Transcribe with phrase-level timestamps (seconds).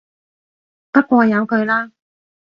[0.91, 1.91] 不過由佢啦